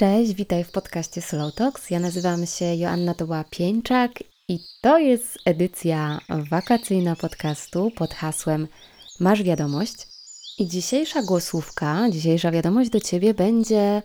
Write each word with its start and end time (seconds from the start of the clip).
Cześć, 0.00 0.34
witaj 0.34 0.64
w 0.64 0.70
podcaście 0.70 1.22
Slow 1.22 1.54
Talks. 1.54 1.90
Ja 1.90 2.00
nazywam 2.00 2.46
się 2.46 2.74
Joanna 2.74 3.14
Toła-Pieńczak 3.14 4.10
i 4.48 4.58
to 4.82 4.98
jest 4.98 5.38
edycja 5.44 6.20
wakacyjna 6.50 7.16
podcastu 7.16 7.90
pod 7.90 8.14
hasłem 8.14 8.68
Masz 9.20 9.42
wiadomość. 9.42 9.94
I 10.58 10.66
dzisiejsza 10.66 11.22
głosówka, 11.22 12.10
dzisiejsza 12.10 12.50
wiadomość 12.50 12.90
do 12.90 13.00
Ciebie 13.00 13.34
będzie 13.34 14.02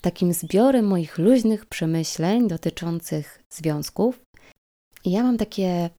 takim 0.00 0.32
zbiorem 0.32 0.86
moich 0.86 1.18
luźnych 1.18 1.66
przemyśleń 1.66 2.48
dotyczących 2.48 3.42
związków. 3.50 4.20
I 5.04 5.10
ja 5.10 5.22
mam 5.22 5.38
takie 5.38 5.90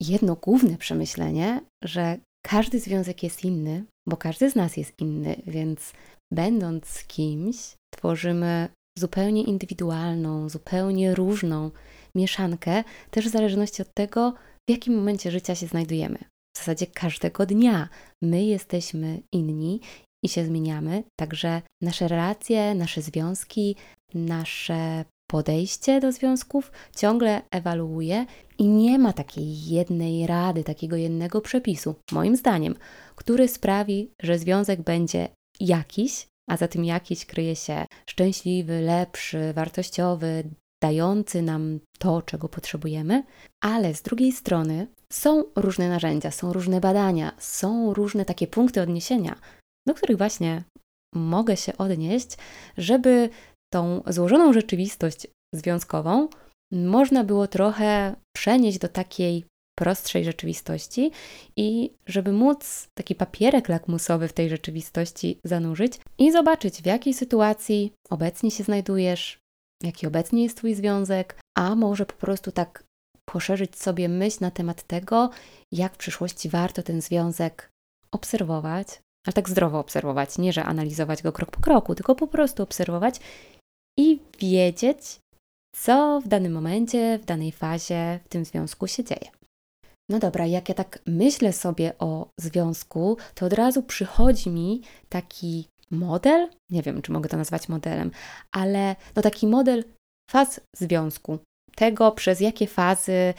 jedno 0.00 0.34
główne 0.34 0.76
przemyślenie, 0.76 1.60
że 1.84 2.18
każdy 2.42 2.80
związek 2.80 3.22
jest 3.22 3.44
inny, 3.44 3.84
bo 4.08 4.16
każdy 4.16 4.50
z 4.50 4.54
nas 4.54 4.76
jest 4.76 4.92
inny, 4.98 5.42
więc 5.46 5.92
będąc 6.32 6.86
z 6.86 7.04
kimś, 7.04 7.56
tworzymy 7.94 8.68
zupełnie 8.98 9.42
indywidualną, 9.42 10.48
zupełnie 10.48 11.14
różną 11.14 11.70
mieszankę, 12.14 12.84
też 13.10 13.28
w 13.28 13.32
zależności 13.32 13.82
od 13.82 13.94
tego, 13.94 14.34
w 14.68 14.70
jakim 14.70 14.94
momencie 14.94 15.30
życia 15.30 15.54
się 15.54 15.66
znajdujemy. 15.66 16.18
W 16.56 16.58
zasadzie 16.58 16.86
każdego 16.86 17.46
dnia 17.46 17.88
my 18.22 18.44
jesteśmy 18.44 19.22
inni 19.32 19.80
i 20.24 20.28
się 20.28 20.44
zmieniamy, 20.44 21.02
także 21.20 21.62
nasze 21.82 22.08
relacje, 22.08 22.74
nasze 22.74 23.02
związki, 23.02 23.76
nasze 24.14 25.04
podejście 25.30 26.00
do 26.00 26.12
związków 26.12 26.72
ciągle 26.96 27.42
ewaluuje 27.50 28.26
i 28.58 28.68
nie 28.68 28.98
ma 28.98 29.12
takiej 29.12 29.64
jednej 29.64 30.26
rady, 30.26 30.64
takiego 30.64 30.96
jednego 30.96 31.40
przepisu, 31.40 31.94
moim 32.12 32.36
zdaniem, 32.36 32.74
który 33.16 33.48
sprawi, 33.48 34.10
że 34.22 34.38
związek 34.38 34.82
będzie 34.82 35.28
jakiś, 35.60 36.26
a 36.50 36.56
za 36.56 36.68
tym 36.68 36.84
jakiś 36.84 37.26
kryje 37.26 37.56
się 37.56 37.86
szczęśliwy, 38.06 38.80
lepszy, 38.80 39.52
wartościowy, 39.52 40.44
dający 40.82 41.42
nam 41.42 41.80
to, 41.98 42.22
czego 42.22 42.48
potrzebujemy, 42.48 43.24
ale 43.60 43.94
z 43.94 44.02
drugiej 44.02 44.32
strony 44.32 44.86
są 45.12 45.44
różne 45.56 45.88
narzędzia, 45.88 46.30
są 46.30 46.52
różne 46.52 46.80
badania, 46.80 47.32
są 47.38 47.94
różne 47.94 48.24
takie 48.24 48.46
punkty 48.46 48.82
odniesienia, 48.82 49.38
do 49.86 49.94
których 49.94 50.18
właśnie 50.18 50.64
mogę 51.14 51.56
się 51.56 51.76
odnieść, 51.76 52.36
żeby 52.76 53.28
tą 53.72 54.02
złożoną 54.06 54.52
rzeczywistość 54.52 55.26
związkową 55.54 56.28
można 56.72 57.24
było 57.24 57.46
trochę 57.46 58.16
przenieść 58.36 58.78
do 58.78 58.88
takiej 58.88 59.44
prostszej 59.80 60.24
rzeczywistości 60.24 61.10
i 61.56 61.90
żeby 62.06 62.32
móc 62.32 62.88
taki 62.94 63.14
papierek 63.14 63.68
lakmusowy 63.68 64.28
w 64.28 64.32
tej 64.32 64.48
rzeczywistości 64.48 65.38
zanurzyć 65.44 65.92
i 66.18 66.32
zobaczyć, 66.32 66.82
w 66.82 66.86
jakiej 66.86 67.14
sytuacji 67.14 67.92
obecnie 68.10 68.50
się 68.50 68.64
znajdujesz, 68.64 69.38
jaki 69.82 70.06
obecnie 70.06 70.42
jest 70.42 70.56
Twój 70.56 70.74
związek, 70.74 71.40
a 71.58 71.74
może 71.74 72.06
po 72.06 72.12
prostu 72.14 72.52
tak 72.52 72.84
poszerzyć 73.24 73.78
sobie 73.78 74.08
myśl 74.08 74.38
na 74.40 74.50
temat 74.50 74.82
tego, 74.82 75.30
jak 75.72 75.94
w 75.94 75.98
przyszłości 75.98 76.48
warto 76.48 76.82
ten 76.82 77.00
związek 77.02 77.70
obserwować, 78.12 78.88
ale 79.26 79.32
tak 79.32 79.48
zdrowo 79.48 79.78
obserwować, 79.78 80.38
nie 80.38 80.52
że 80.52 80.64
analizować 80.64 81.22
go 81.22 81.32
krok 81.32 81.50
po 81.50 81.60
kroku, 81.60 81.94
tylko 81.94 82.14
po 82.14 82.26
prostu 82.26 82.62
obserwować 82.62 83.20
i 83.98 84.18
wiedzieć, 84.38 85.20
co 85.76 86.20
w 86.20 86.28
danym 86.28 86.52
momencie, 86.52 87.18
w 87.22 87.24
danej 87.24 87.52
fazie 87.52 88.20
w 88.24 88.28
tym 88.28 88.44
związku 88.44 88.86
się 88.86 89.04
dzieje. 89.04 89.39
No 90.10 90.18
dobra, 90.18 90.46
jak 90.46 90.68
ja 90.68 90.74
tak 90.74 90.98
myślę 91.06 91.52
sobie 91.52 91.98
o 91.98 92.28
związku, 92.40 93.16
to 93.34 93.46
od 93.46 93.52
razu 93.52 93.82
przychodzi 93.82 94.50
mi 94.50 94.82
taki 95.08 95.68
model, 95.90 96.48
nie 96.70 96.82
wiem, 96.82 97.02
czy 97.02 97.12
mogę 97.12 97.28
to 97.28 97.36
nazwać 97.36 97.68
modelem, 97.68 98.10
ale 98.52 98.96
no 99.16 99.22
taki 99.22 99.46
model 99.46 99.84
faz 100.30 100.60
związku, 100.76 101.38
tego 101.76 102.12
przez 102.12 102.40
jakie 102.40 102.66
fazy 102.66 103.34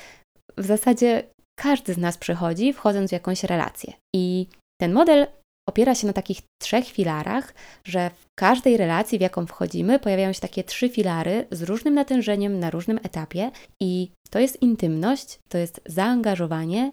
w 0.58 0.66
zasadzie 0.66 1.24
każdy 1.60 1.94
z 1.94 1.98
nas 1.98 2.18
przechodzi, 2.18 2.74
wchodząc 2.74 3.10
w 3.10 3.14
jakąś 3.14 3.44
relację. 3.44 3.94
I 4.16 4.48
ten 4.82 4.94
model 4.94 5.28
opiera 5.72 5.96
się 5.96 6.08
na 6.08 6.14
takich 6.14 6.42
trzech 6.62 6.86
filarach, 6.86 7.54
że 7.84 8.10
w 8.10 8.26
każdej 8.40 8.78
relacji, 8.78 9.18
w 9.18 9.22
jaką 9.22 9.46
wchodzimy, 9.46 10.00
pojawiają 10.00 10.34
się 10.34 10.40
takie 10.40 10.64
trzy 10.64 10.90
filary 10.90 11.48
z 11.52 11.62
różnym 11.64 11.94
natężeniem 11.94 12.60
na 12.60 12.70
różnym 12.70 13.00
etapie, 13.04 13.52
i 13.80 14.12
to 14.30 14.40
jest 14.40 14.62
intymność, 14.62 15.40
to 15.50 15.58
jest 15.58 15.82
zaangażowanie 15.86 16.92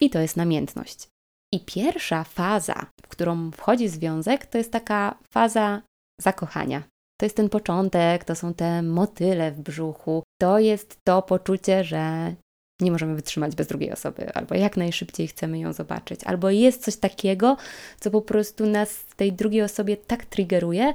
i 0.00 0.10
to 0.10 0.18
jest 0.20 0.36
namiętność. 0.36 1.08
I 1.54 1.60
pierwsza 1.60 2.24
faza, 2.24 2.86
w 3.02 3.08
którą 3.08 3.50
wchodzi 3.50 3.88
związek, 3.88 4.46
to 4.46 4.58
jest 4.58 4.72
taka 4.72 5.18
faza 5.34 5.82
zakochania. 6.20 6.82
To 7.20 7.26
jest 7.26 7.36
ten 7.36 7.48
początek, 7.48 8.24
to 8.24 8.34
są 8.34 8.54
te 8.54 8.82
motyle 8.82 9.52
w 9.52 9.60
brzuchu, 9.60 10.22
to 10.40 10.58
jest 10.58 10.96
to 11.04 11.22
poczucie, 11.22 11.84
że 11.84 12.34
nie 12.82 12.92
możemy 12.92 13.14
wytrzymać 13.14 13.54
bez 13.54 13.66
drugiej 13.66 13.92
osoby, 13.92 14.34
albo 14.34 14.54
jak 14.54 14.76
najszybciej 14.76 15.28
chcemy 15.28 15.58
ją 15.58 15.72
zobaczyć, 15.72 16.24
albo 16.24 16.50
jest 16.50 16.84
coś 16.84 16.96
takiego, 16.96 17.56
co 18.00 18.10
po 18.10 18.22
prostu 18.22 18.66
nas 18.66 19.04
tej 19.16 19.32
drugiej 19.32 19.62
osobie 19.62 19.96
tak 19.96 20.24
triggeruje, 20.24 20.94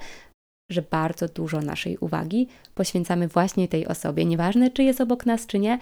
że 0.72 0.82
bardzo 0.82 1.28
dużo 1.28 1.62
naszej 1.62 1.98
uwagi 1.98 2.48
poświęcamy 2.76 3.28
właśnie 3.28 3.68
tej 3.68 3.88
osobie. 3.88 4.26
Nieważne, 4.26 4.72
czy 4.72 4.84
jest 4.84 5.02
obok 5.02 5.26
nas, 5.26 5.48
czy 5.48 5.60
nie, 5.60 5.80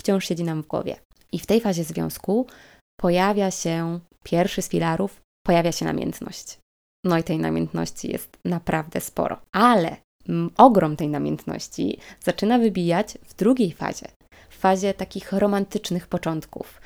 wciąż 0.00 0.28
siedzi 0.28 0.44
nam 0.44 0.62
w 0.62 0.66
głowie. 0.66 0.96
I 1.32 1.38
w 1.38 1.46
tej 1.46 1.60
fazie 1.60 1.84
związku 1.84 2.46
pojawia 3.00 3.50
się 3.50 4.00
pierwszy 4.22 4.62
z 4.62 4.68
filarów, 4.68 5.20
pojawia 5.46 5.72
się 5.72 5.84
namiętność. 5.84 6.58
No 7.04 7.18
i 7.18 7.22
tej 7.22 7.38
namiętności 7.38 8.12
jest 8.12 8.38
naprawdę 8.44 9.00
sporo. 9.00 9.40
Ale 9.52 9.96
ogrom 10.56 10.96
tej 10.96 11.08
namiętności 11.08 11.98
zaczyna 12.20 12.58
wybijać 12.58 13.18
w 13.22 13.34
drugiej 13.34 13.72
fazie, 13.72 14.08
fazie 14.64 14.94
takich 14.94 15.32
romantycznych 15.32 16.06
początków. 16.06 16.80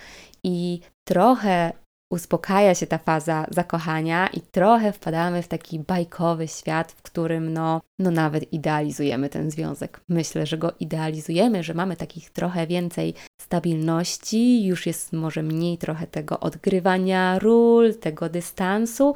I 0.44 0.80
trochę 1.08 1.72
uspokaja 2.12 2.74
się 2.74 2.86
ta 2.86 2.98
faza 2.98 3.46
zakochania 3.50 4.26
i 4.26 4.40
trochę 4.40 4.92
wpadamy 4.92 5.42
w 5.42 5.48
taki 5.48 5.78
bajkowy 5.78 6.48
świat, 6.48 6.92
w 6.92 7.02
którym 7.02 7.52
no, 7.52 7.80
no 7.98 8.10
nawet 8.10 8.52
idealizujemy 8.52 9.28
ten 9.28 9.50
związek. 9.50 10.00
Myślę, 10.08 10.46
że 10.46 10.58
go 10.58 10.72
idealizujemy, 10.80 11.62
że 11.62 11.74
mamy 11.74 11.96
takich 11.96 12.30
trochę 12.30 12.66
więcej 12.66 13.14
stabilności, 13.40 14.66
już 14.66 14.86
jest 14.86 15.12
może 15.12 15.42
mniej 15.42 15.78
trochę 15.78 16.06
tego 16.06 16.40
odgrywania 16.40 17.38
ról, 17.38 17.94
tego 17.94 18.28
dystansu, 18.28 19.14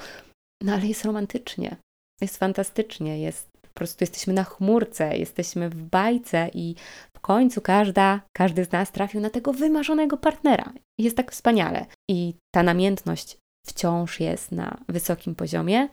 no 0.62 0.72
ale 0.72 0.86
jest 0.86 1.04
romantycznie, 1.04 1.76
jest 2.20 2.36
fantastycznie, 2.36 3.20
jest 3.20 3.51
po 3.74 3.78
prostu 3.78 4.02
jesteśmy 4.02 4.32
na 4.32 4.44
chmurce, 4.44 5.16
jesteśmy 5.16 5.70
w 5.70 5.82
bajce 5.84 6.50
i 6.54 6.74
w 7.16 7.20
końcu 7.20 7.60
każda, 7.60 8.20
każdy 8.36 8.64
z 8.64 8.72
nas 8.72 8.92
trafił 8.92 9.20
na 9.20 9.30
tego 9.30 9.52
wymarzonego 9.52 10.16
partnera. 10.16 10.72
Jest 10.98 11.16
tak 11.16 11.32
wspaniale. 11.32 11.86
I 12.10 12.34
ta 12.54 12.62
namiętność 12.62 13.38
wciąż 13.66 14.20
jest 14.20 14.52
na 14.52 14.78
wysokim 14.88 15.34
poziomie, 15.34 15.88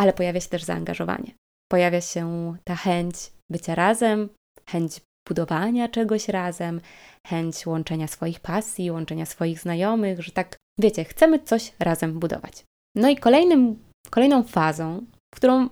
ale 0.00 0.12
pojawia 0.12 0.40
się 0.40 0.48
też 0.48 0.64
zaangażowanie. 0.64 1.34
Pojawia 1.70 2.00
się 2.00 2.54
ta 2.64 2.76
chęć 2.76 3.14
bycia 3.50 3.74
razem, 3.74 4.28
chęć 4.66 5.00
budowania 5.28 5.88
czegoś 5.88 6.28
razem, 6.28 6.80
chęć 7.26 7.66
łączenia 7.66 8.08
swoich 8.08 8.40
pasji, 8.40 8.90
łączenia 8.90 9.26
swoich 9.26 9.60
znajomych, 9.60 10.22
że 10.22 10.32
tak, 10.32 10.56
wiecie, 10.80 11.04
chcemy 11.04 11.38
coś 11.38 11.72
razem 11.78 12.18
budować. 12.18 12.64
No 12.96 13.08
i 13.08 13.16
kolejnym, 13.16 13.82
kolejną 14.10 14.42
fazą, 14.42 15.06
którą 15.34 15.68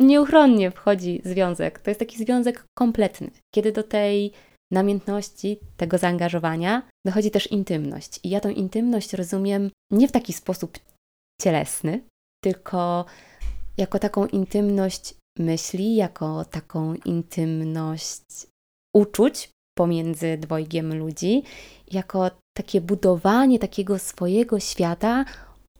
nieuchronnie 0.00 0.70
wchodzi 0.70 1.20
związek. 1.24 1.78
To 1.78 1.90
jest 1.90 2.00
taki 2.00 2.18
związek 2.18 2.64
kompletny, 2.78 3.30
kiedy 3.54 3.72
do 3.72 3.82
tej 3.82 4.32
namiętności, 4.72 5.58
tego 5.76 5.98
zaangażowania 5.98 6.82
dochodzi 7.06 7.30
też 7.30 7.46
intymność. 7.46 8.20
I 8.22 8.30
ja 8.30 8.40
tą 8.40 8.48
intymność 8.48 9.12
rozumiem 9.12 9.70
nie 9.92 10.08
w 10.08 10.12
taki 10.12 10.32
sposób 10.32 10.78
cielesny, 11.42 12.04
tylko 12.44 13.04
jako 13.76 13.98
taką 13.98 14.26
intymność 14.26 15.14
myśli, 15.38 15.94
jako 15.94 16.44
taką 16.44 16.94
intymność 16.94 18.46
uczuć 18.96 19.50
pomiędzy 19.78 20.38
dwojgiem 20.38 20.94
ludzi, 20.98 21.42
jako 21.90 22.30
takie 22.56 22.80
budowanie 22.80 23.58
takiego 23.58 23.98
swojego 23.98 24.60
świata, 24.60 25.24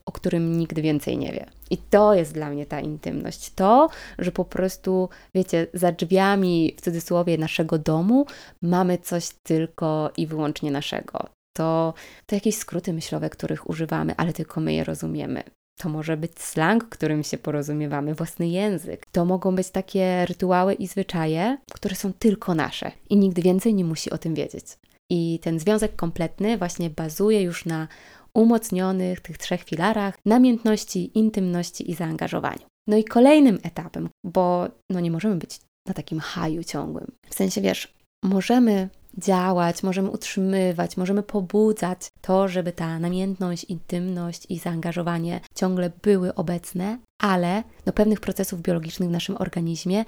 o 0.05 0.11
którym 0.11 0.57
nikt 0.57 0.79
więcej 0.79 1.17
nie 1.17 1.31
wie. 1.31 1.45
I 1.69 1.77
to 1.77 2.13
jest 2.13 2.33
dla 2.33 2.49
mnie 2.49 2.65
ta 2.65 2.79
intymność. 2.79 3.53
To, 3.53 3.89
że 4.19 4.31
po 4.31 4.45
prostu, 4.45 5.09
wiecie, 5.35 5.67
za 5.73 5.91
drzwiami, 5.91 6.75
w 6.77 6.81
cudzysłowie, 6.81 7.37
naszego 7.37 7.77
domu 7.77 8.25
mamy 8.61 8.97
coś 8.97 9.29
tylko 9.43 10.11
i 10.17 10.27
wyłącznie 10.27 10.71
naszego. 10.71 11.29
To, 11.53 11.93
to 12.25 12.35
jakieś 12.35 12.55
skróty 12.55 12.93
myślowe, 12.93 13.29
których 13.29 13.69
używamy, 13.69 14.13
ale 14.17 14.33
tylko 14.33 14.61
my 14.61 14.73
je 14.73 14.83
rozumiemy. 14.83 15.43
To 15.77 15.89
może 15.89 16.17
być 16.17 16.39
slang, 16.39 16.89
którym 16.89 17.23
się 17.23 17.37
porozumiewamy, 17.37 18.13
własny 18.15 18.47
język. 18.47 19.05
To 19.11 19.25
mogą 19.25 19.55
być 19.55 19.69
takie 19.69 20.25
rytuały 20.25 20.73
i 20.73 20.87
zwyczaje, 20.87 21.57
które 21.71 21.95
są 21.95 22.13
tylko 22.13 22.55
nasze 22.55 22.91
i 23.09 23.17
nikt 23.17 23.39
więcej 23.39 23.73
nie 23.73 23.85
musi 23.85 24.09
o 24.09 24.17
tym 24.17 24.35
wiedzieć. 24.35 24.65
I 25.09 25.39
ten 25.41 25.59
związek 25.59 25.95
kompletny 25.95 26.57
właśnie 26.57 26.89
bazuje 26.89 27.41
już 27.41 27.65
na 27.65 27.87
umocnionych 28.33 29.19
tych 29.19 29.37
trzech 29.37 29.63
filarach 29.63 30.15
namiętności, 30.25 31.19
intymności 31.19 31.91
i 31.91 31.95
zaangażowaniu. 31.95 32.65
No 32.87 32.97
i 32.97 33.03
kolejnym 33.03 33.59
etapem, 33.63 34.09
bo 34.25 34.67
no 34.89 34.99
nie 34.99 35.11
możemy 35.11 35.35
być 35.35 35.59
na 35.87 35.93
takim 35.93 36.19
haju 36.19 36.63
ciągłym. 36.63 37.11
W 37.29 37.35
sensie, 37.35 37.61
wiesz, 37.61 37.93
możemy 38.23 38.89
działać, 39.17 39.83
możemy 39.83 40.09
utrzymywać, 40.09 40.97
możemy 40.97 41.23
pobudzać 41.23 42.07
to, 42.21 42.47
żeby 42.47 42.71
ta 42.71 42.99
namiętność, 42.99 43.63
intymność 43.63 44.45
i 44.49 44.59
zaangażowanie 44.59 45.41
ciągle 45.55 45.91
były 46.01 46.35
obecne, 46.35 46.97
ale 47.21 47.63
no, 47.85 47.93
pewnych 47.93 48.19
procesów 48.19 48.61
biologicznych 48.61 49.09
w 49.09 49.11
naszym 49.11 49.37
organizmie 49.37 50.05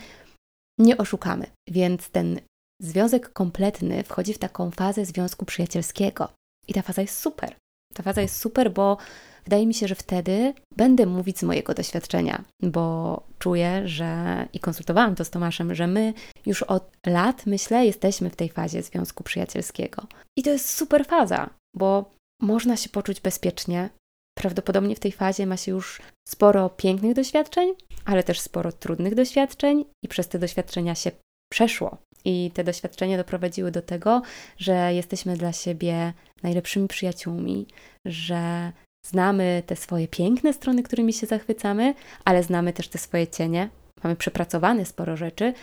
nie 0.79 0.97
oszukamy. 0.97 1.45
Więc 1.69 2.09
ten 2.09 2.39
związek 2.81 3.33
kompletny 3.33 4.03
wchodzi 4.03 4.33
w 4.33 4.39
taką 4.39 4.71
fazę 4.71 5.05
związku 5.05 5.45
przyjacielskiego. 5.45 6.29
I 6.67 6.73
ta 6.73 6.81
faza 6.81 7.01
jest 7.01 7.19
super. 7.19 7.55
Ta 7.93 8.03
faza 8.03 8.21
jest 8.21 8.37
super, 8.37 8.71
bo 8.71 8.97
wydaje 9.45 9.67
mi 9.67 9.73
się, 9.73 9.87
że 9.87 9.95
wtedy 9.95 10.53
będę 10.75 11.05
mówić 11.05 11.39
z 11.39 11.43
mojego 11.43 11.73
doświadczenia, 11.73 12.43
bo 12.61 13.23
czuję, 13.39 13.81
że 13.85 14.45
i 14.53 14.59
konsultowałam 14.59 15.15
to 15.15 15.25
z 15.25 15.29
Tomaszem, 15.29 15.75
że 15.75 15.87
my 15.87 16.13
już 16.45 16.63
od 16.63 16.91
lat, 17.05 17.45
myślę, 17.45 17.85
jesteśmy 17.85 18.29
w 18.29 18.35
tej 18.35 18.49
fazie 18.49 18.83
związku 18.83 19.23
przyjacielskiego. 19.23 20.07
I 20.37 20.43
to 20.43 20.49
jest 20.49 20.69
super 20.69 21.05
faza, 21.05 21.49
bo 21.75 22.11
można 22.41 22.77
się 22.77 22.89
poczuć 22.89 23.21
bezpiecznie. 23.21 23.89
Prawdopodobnie 24.37 24.95
w 24.95 24.99
tej 24.99 25.11
fazie 25.11 25.45
ma 25.45 25.57
się 25.57 25.71
już 25.71 26.01
sporo 26.29 26.69
pięknych 26.69 27.13
doświadczeń, 27.13 27.73
ale 28.05 28.23
też 28.23 28.39
sporo 28.39 28.71
trudnych 28.71 29.15
doświadczeń, 29.15 29.85
i 30.05 30.07
przez 30.07 30.27
te 30.27 30.39
doświadczenia 30.39 30.95
się 30.95 31.11
przeszło. 31.51 31.97
I 32.25 32.51
te 32.53 32.63
doświadczenia 32.63 33.17
doprowadziły 33.17 33.71
do 33.71 33.81
tego, 33.81 34.21
że 34.57 34.93
jesteśmy 34.93 35.37
dla 35.37 35.53
siebie 35.53 36.13
najlepszymi 36.43 36.87
przyjaciółmi, 36.87 37.67
że 38.05 38.71
znamy 39.05 39.63
te 39.65 39.75
swoje 39.75 40.07
piękne 40.07 40.53
strony, 40.53 40.83
którymi 40.83 41.13
się 41.13 41.27
zachwycamy, 41.27 41.93
ale 42.25 42.43
znamy 42.43 42.73
też 42.73 42.87
te 42.87 42.97
swoje 42.97 43.27
cienie. 43.27 43.69
Mamy 44.03 44.15
przepracowane 44.15 44.85
sporo 44.85 45.17
rzeczy, 45.17 45.53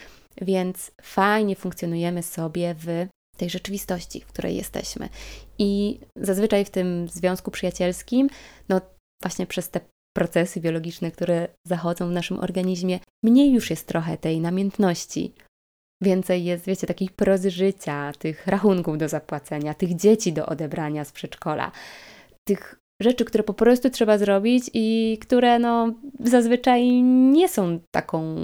więc 0.41 0.91
fajnie 1.03 1.57
funkcjonujemy 1.57 2.23
sobie 2.23 2.75
w 2.79 3.07
tej 3.37 3.51
rzeczywistości, 3.51 4.21
w 4.21 4.27
której 4.27 4.57
jesteśmy. 4.57 5.09
I 5.59 6.01
zazwyczaj 6.17 6.65
w 6.65 6.71
tym 6.71 7.09
związku 7.09 7.51
przyjacielskim, 7.51 8.31
no 8.69 8.81
właśnie 9.23 9.47
przez 9.47 9.71
te 9.71 9.81
procesy 10.17 10.61
biologiczne, 10.61 11.11
które 11.11 11.49
zachodzą 11.67 12.09
w 12.09 12.13
naszym 12.13 12.41
organizmie, 12.41 13.01
mniej 13.25 13.53
już 13.53 13.71
jest 13.71 13.87
trochę 13.87 14.19
tej 14.19 14.41
namiętności, 14.41 15.33
Więcej 16.03 16.45
jest, 16.45 16.67
wiecie, 16.67 16.87
takich 16.87 17.13
prozy 17.13 17.51
życia, 17.51 18.13
tych 18.19 18.47
rachunków 18.47 18.99
do 18.99 19.09
zapłacenia, 19.09 19.75
tych 19.75 19.97
dzieci 19.97 20.33
do 20.33 20.47
odebrania 20.47 21.05
z 21.05 21.13
przedszkola, 21.13 21.73
tych 22.49 22.81
rzeczy, 23.03 23.25
które 23.25 23.45
po 23.45 23.55
prostu 23.55 23.91
trzeba 23.91 24.19
zrobić 24.19 24.71
i 24.75 25.19
które 25.21 25.59
no, 25.59 25.95
zazwyczaj 26.21 27.03
nie 27.03 27.49
są 27.49 27.81
taką 27.91 28.37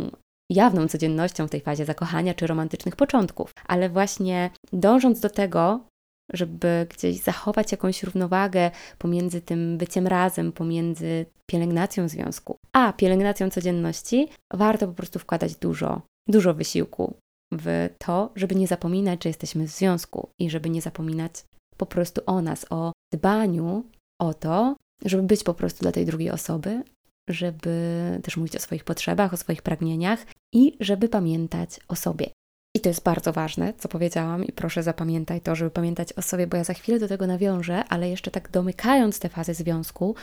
jawną 0.50 0.88
codziennością 0.88 1.46
w 1.46 1.50
tej 1.50 1.60
fazie 1.60 1.84
zakochania 1.84 2.34
czy 2.34 2.46
romantycznych 2.46 2.96
początków, 2.96 3.52
ale 3.66 3.88
właśnie 3.88 4.50
dążąc 4.72 5.20
do 5.20 5.30
tego, 5.30 5.86
żeby 6.32 6.86
gdzieś 6.90 7.20
zachować 7.20 7.72
jakąś 7.72 8.02
równowagę 8.02 8.70
pomiędzy 8.98 9.40
tym 9.40 9.78
byciem 9.78 10.06
razem, 10.06 10.52
pomiędzy 10.52 11.26
pielęgnacją 11.46 12.08
związku, 12.08 12.56
a 12.72 12.92
pielęgnacją 12.92 13.50
codzienności, 13.50 14.28
warto 14.52 14.86
po 14.86 14.94
prostu 14.94 15.18
wkładać 15.18 15.56
dużo, 15.56 16.02
dużo 16.28 16.54
wysiłku 16.54 17.14
w 17.52 17.88
to, 17.98 18.32
żeby 18.37 18.54
nie 18.54 18.66
zapominać, 18.66 19.25
że 19.25 19.28
jesteśmy 19.28 19.66
w 19.66 19.70
związku 19.70 20.28
i 20.38 20.50
żeby 20.50 20.70
nie 20.70 20.82
zapominać 20.82 21.44
po 21.76 21.87
prostu 21.87 22.20
o 22.26 22.43
nas, 22.43 22.66
o 22.70 22.93
dbaniu 23.14 23.84
o 24.20 24.34
to, 24.34 24.76
żeby 25.04 25.22
być 25.22 25.44
po 25.44 25.54
prostu 25.54 25.82
dla 25.82 25.93
tej 25.93 26.06
drugiej 26.06 26.31
osoby, 26.31 26.82
żeby 27.28 28.20
też 28.22 28.37
mówić 28.37 28.56
o 28.56 28.60
swoich 28.60 28.84
potrzebach, 28.84 29.34
o 29.34 29.37
swoich 29.37 29.62
pragnieniach 29.62 30.26
i 30.54 30.76
żeby 30.81 31.08
pamiętać 31.08 31.81
o 31.88 31.96
sobie. 31.96 32.31
I 32.76 32.81
to 32.81 32.88
jest 32.88 33.02
bardzo 33.02 33.32
ważne, 33.32 33.75
co 33.78 33.88
powiedziałam, 33.88 34.44
i 34.44 34.52
proszę 34.52 34.82
zapamiętaj 34.82 35.40
to, 35.40 35.54
żeby 35.54 35.70
pamiętać 35.70 36.12
o 36.12 36.22
sobie, 36.22 36.46
bo 36.46 36.56
ja 36.56 36.64
za 36.64 36.75
chwilę 36.75 36.99
do 36.99 37.08
tego 37.08 37.26
nawiążę, 37.26 37.84
ale 37.84 38.10
jeszcze 38.10 38.31
tak 38.31 38.50
domykając 38.50 39.19
tę 39.19 39.28
fazę 39.28 39.54
związku, 39.54 40.14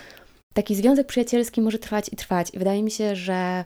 taki 0.54 0.76
związek 0.76 1.08
przyjacielski 1.08 1.62
może 1.62 1.80
trwać 1.80 2.10
i 2.14 2.16
trwać. 2.16 2.54
I 2.54 2.60
wydaje 2.60 2.84
mi 2.84 2.92
się, 2.92 3.16
że 3.16 3.66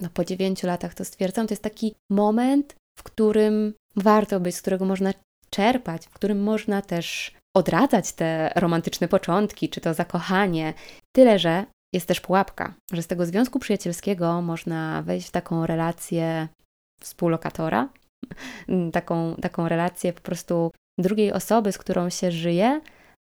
no 0.00 0.08
po 0.14 0.24
dziewięciu 0.24 0.66
latach 0.66 0.94
to 0.94 1.04
stwierdzam, 1.04 1.46
to 1.46 1.52
jest 1.52 1.62
taki 1.62 1.94
moment, 2.10 2.76
w 2.98 3.02
którym 3.02 3.74
warto 3.96 4.40
być, 4.40 4.56
z 4.56 4.62
którego 4.62 4.84
można 4.84 5.12
czerpać, 5.50 6.06
w 6.06 6.14
którym 6.14 6.42
można 6.42 6.82
też 6.82 7.32
odradzać 7.56 8.12
te 8.12 8.52
romantyczne 8.56 9.08
początki, 9.08 9.68
czy 9.68 9.80
to 9.80 9.94
zakochanie. 9.94 10.74
Tyle, 11.12 11.38
że 11.38 11.66
jest 11.94 12.08
też 12.08 12.20
pułapka, 12.20 12.74
że 12.92 13.02
z 13.02 13.06
tego 13.06 13.26
związku 13.26 13.58
przyjacielskiego 13.58 14.42
można 14.42 15.02
wejść 15.02 15.28
w 15.28 15.30
taką 15.30 15.66
relację 15.66 16.48
współlokatora, 17.00 17.88
taką, 18.92 19.36
taką 19.42 19.68
relację 19.68 20.12
po 20.12 20.20
prostu 20.20 20.70
drugiej 20.98 21.32
osoby, 21.32 21.72
z 21.72 21.78
którą 21.78 22.10
się 22.10 22.32
żyje, 22.32 22.80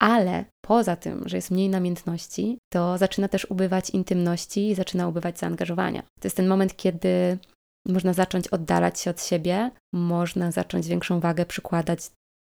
ale 0.02 0.46
poza 0.66 0.96
tym, 0.96 1.24
że 1.26 1.38
jest 1.38 1.52
mniej 1.52 1.70
namiętności, 1.70 2.58
to 2.74 2.98
zaczyna 2.98 3.28
też 3.28 3.46
ubywać 3.46 3.90
intymności 3.90 4.70
i 4.70 4.76
zaczyna 4.76 5.08
ubywać 5.08 5.40
zaangażowania. 5.40 6.02
To 6.02 6.26
jest 6.28 6.38
ten 6.38 6.48
moment, 6.48 6.76
kiedy 6.76 7.38
można 7.88 8.14
zacząć 8.14 8.48
oddalać 8.48 9.00
się 9.00 9.10
od 9.10 9.24
siebie, 9.24 9.72
można 9.94 10.52
zacząć 10.52 10.88
większą 10.88 11.20
wagę 11.20 11.46
przykładać 11.46 12.00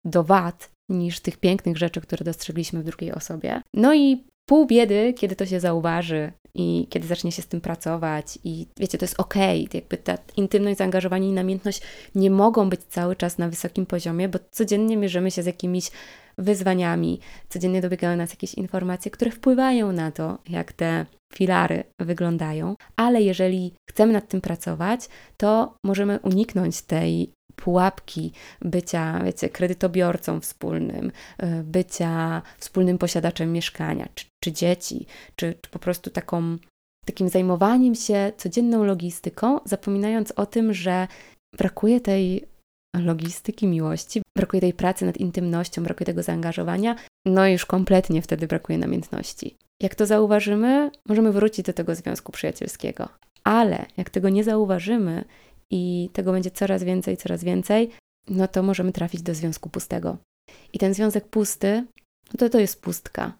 do 0.05 0.25
wad 0.25 0.70
niż 0.90 1.20
tych 1.20 1.37
pięknych 1.37 1.76
rzeczy, 1.76 2.00
które 2.00 2.25
dostrzegliśmy 2.25 2.81
w 2.81 2.85
drugiej 2.85 3.12
osobie. 3.12 3.62
No 3.75 3.94
i 3.94 4.25
pół 4.49 4.67
biedy, 4.67 5.14
kiedy 5.17 5.37
to 5.37 5.46
się 5.46 5.61
zauważy 5.61 6.32
i 6.55 6.87
kiedy 6.90 7.06
zacznie 7.06 7.32
się 7.32 7.43
z 7.43 7.46
tym 7.46 7.61
pracować 7.61 8.38
i 8.44 8.67
wiecie, 8.76 8.99
to 8.99 9.05
jest 9.05 9.20
okej, 9.20 9.67
okay. 9.67 9.81
jakby 9.81 9.96
ta 9.96 10.19
intymność, 10.37 10.79
zaangażowanie 10.79 11.29
i 11.29 11.32
namiętność 11.32 11.82
nie 12.14 12.31
mogą 12.31 12.70
być 12.70 12.81
cały 12.88 13.17
czas 13.17 13.38
na 13.38 13.49
wysokim 13.49 13.87
poziomie, 13.87 14.29
bo 14.29 14.38
codziennie 14.50 14.96
mierzymy 14.96 15.31
się 15.31 15.43
z 15.43 15.46
jakimiś 15.46 15.90
wyzwaniami, 16.38 17.20
codziennie 17.49 17.81
dobiegają 17.81 18.17
nas 18.17 18.31
jakieś 18.31 18.55
informacje, 18.55 19.11
które 19.11 19.31
wpływają 19.31 19.93
na 19.93 20.11
to, 20.11 20.38
jak 20.49 20.73
te 20.73 21.06
filary 21.34 21.84
wyglądają, 22.00 22.76
ale 22.96 23.22
jeżeli 23.22 23.75
chcemy 23.90 24.12
nad 24.12 24.28
tym 24.28 24.40
pracować, 24.40 25.08
to 25.36 25.75
możemy 25.84 26.19
uniknąć 26.22 26.82
tej 26.82 27.32
pułapki 27.56 28.32
bycia, 28.62 29.22
wiecie, 29.25 29.48
kredytobiorcą 29.48 30.40
wspólnym, 30.40 31.12
y, 31.42 31.62
bycia 31.64 32.42
wspólnym 32.58 32.98
posiadaczem 32.98 33.52
mieszkania, 33.52 34.08
czy, 34.14 34.25
czy 34.44 34.52
dzieci, 34.52 35.06
czy, 35.36 35.54
czy 35.60 35.70
po 35.70 35.78
prostu 35.78 36.10
taką, 36.10 36.56
takim 37.06 37.28
zajmowaniem 37.28 37.94
się 37.94 38.32
codzienną 38.36 38.84
logistyką, 38.84 39.60
zapominając 39.64 40.30
o 40.30 40.46
tym, 40.46 40.75
że 40.75 41.08
brakuje 41.58 42.00
tej 42.00 42.44
logistyki 42.97 43.66
miłości, 43.66 44.23
brakuje 44.37 44.61
tej 44.61 44.73
pracy 44.73 45.06
nad 45.06 45.16
intymnością, 45.16 45.82
brakuje 45.82 46.06
tego 46.06 46.23
zaangażowania, 46.23 46.97
no 47.26 47.47
i 47.47 47.52
już 47.52 47.66
kompletnie 47.66 48.23
wtedy 48.23 48.47
brakuje 48.47 48.78
namiętności. 48.78 49.56
Jak 49.82 49.94
to 49.94 50.06
zauważymy, 50.06 50.90
możemy 51.08 51.32
wrócić 51.32 51.66
do 51.66 51.73
tego 51.73 51.94
związku 51.94 52.32
przyjacielskiego. 52.32 53.08
Ale 53.44 53.87
jak 53.97 54.11
tego 54.11 54.28
nie 54.28 54.44
zauważymy 54.44 55.25
i 55.70 56.11
tego 56.12 56.32
będzie 56.32 56.50
coraz 56.50 56.85
więcej, 56.85 57.16
coraz 57.16 57.44
więcej, 57.44 57.90
no 58.28 58.49
to 58.49 58.62
możemy 58.62 58.92
trafić 58.92 59.23
do 59.23 59.35
związku 59.35 59.68
pustego. 59.68 60.16
I 60.73 60.78
ten 60.78 60.94
związek 60.94 61.28
pusty, 61.28 61.87
no 62.32 62.38
to 62.38 62.49
to 62.49 62.58
jest 62.58 62.82
pustka. 62.82 63.32